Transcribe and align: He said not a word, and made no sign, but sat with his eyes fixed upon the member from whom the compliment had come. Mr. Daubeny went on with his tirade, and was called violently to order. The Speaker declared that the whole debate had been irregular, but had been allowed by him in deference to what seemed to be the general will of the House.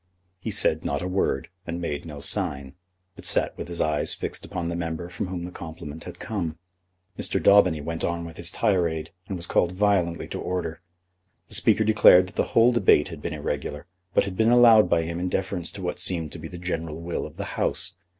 He 0.39 0.49
said 0.49 0.83
not 0.83 1.03
a 1.03 1.07
word, 1.07 1.47
and 1.67 1.79
made 1.79 2.07
no 2.07 2.21
sign, 2.21 2.73
but 3.15 3.23
sat 3.23 3.55
with 3.55 3.67
his 3.67 3.79
eyes 3.79 4.15
fixed 4.15 4.43
upon 4.43 4.67
the 4.67 4.75
member 4.75 5.09
from 5.09 5.27
whom 5.27 5.45
the 5.45 5.51
compliment 5.51 6.05
had 6.05 6.17
come. 6.17 6.57
Mr. 7.19 7.39
Daubeny 7.39 7.81
went 7.81 8.03
on 8.03 8.25
with 8.25 8.37
his 8.37 8.49
tirade, 8.51 9.11
and 9.27 9.37
was 9.37 9.45
called 9.45 9.73
violently 9.73 10.27
to 10.29 10.41
order. 10.41 10.81
The 11.49 11.53
Speaker 11.53 11.83
declared 11.83 12.25
that 12.29 12.35
the 12.35 12.55
whole 12.57 12.71
debate 12.71 13.09
had 13.09 13.21
been 13.21 13.33
irregular, 13.35 13.85
but 14.15 14.23
had 14.23 14.35
been 14.35 14.49
allowed 14.49 14.89
by 14.89 15.03
him 15.03 15.19
in 15.19 15.29
deference 15.29 15.71
to 15.73 15.83
what 15.83 15.99
seemed 15.99 16.31
to 16.31 16.39
be 16.39 16.47
the 16.47 16.57
general 16.57 16.99
will 16.99 17.27
of 17.27 17.37
the 17.37 17.45
House. 17.53 17.93